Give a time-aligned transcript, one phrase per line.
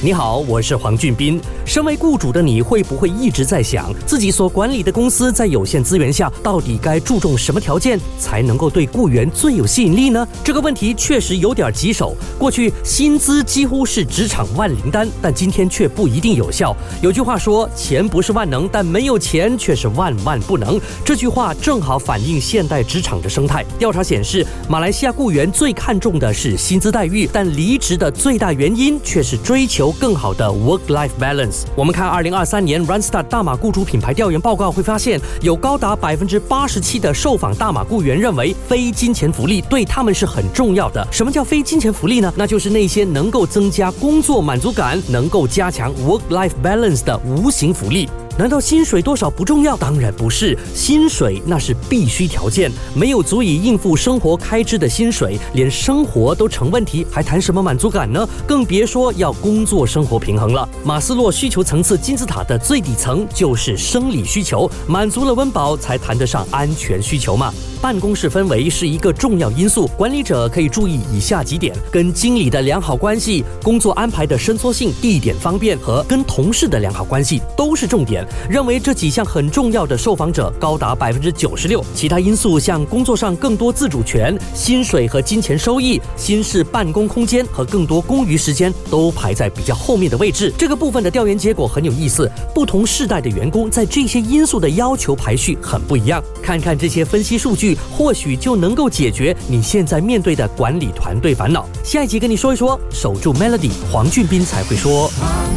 [0.00, 1.40] 你好，我是黄俊斌。
[1.64, 10.26] 身为雇主的你，会不会一直在想，自己所管理的公司在有限资源下，到底该注重什么条件，才能够对雇员最有吸引力呢？
[10.44, 12.14] 这个问题确实有点棘手。
[12.38, 16.74] 过去薪资几乎是职场万灵丹，但今天却不一定有效。
[17.02, 20.80] 有句话说，钱不是万能，但没有钱却是万万不能。
[21.04, 23.64] 这句话正好反映现代职场的生态。
[23.80, 29.87] 调查显示，马来西亚雇员最看重的是薪资待遇，但离职的最大原因却是追求。
[29.92, 31.64] 更好的 work-life balance。
[31.76, 41.06] 我们看二零二三年 Runstar 大马雇主品牌调研报告，会发现有高达百分之八十七的受访大马雇员认为非金钱福利对他们是很重要的。
[41.10, 42.32] 什么叫非金钱福利呢？
[42.36, 48.08] 那就是那些能够增加工作满足感、能够加强 work-life balance 的无形福利。
[48.38, 49.76] 难道薪水多少不重要？
[49.76, 52.70] 当然不是，薪水那是必须条件。
[52.94, 58.24] 没有足以应付生活开支的薪水，连生活都成问题，还谈什么满足感呢？
[58.46, 60.68] 更别说要工作生活平衡了。
[60.84, 67.52] 马斯洛需求层次金字塔的最底层就是生理需求，满足了温饱，才谈得上安全需求嘛。
[67.82, 78.24] 办公室氛围是一个重要因素，管理者可以注意以下几点：跟经理的良好关系、工作安排的伸缩性、地点方便和跟同事的良好关系都是重点。
[78.48, 81.84] 认为这几项很重要的受访者高达百分之九十六。
[81.94, 90.52] 其他因素像工作上更多自主权、薪水和金钱收益、新式办公空间和更多公余时间都排在比较后面的位置。
[90.58, 96.22] 这个部分的调研结果很有意思，不同世代的员工在这些因素的要求排序很不一样。
[96.42, 97.76] 看看这些分析数据。
[97.96, 101.66] 或许就能够解决你现在面对的管理团队烦恼。
[101.82, 105.10] 下一集跟你说一说，守住 Melody，黄俊斌才会说。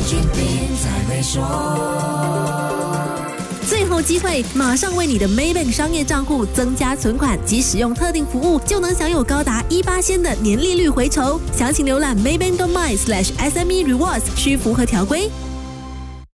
[0.05, 0.17] 最
[3.91, 11.39] 后机会，马上为你的 Maybank 商业账户增加存款及使用特定服务，就能享有高达一八仙的年利率回酬。
[11.53, 15.29] 详情浏览 Maybank.my/SME Rewards，需符合条规。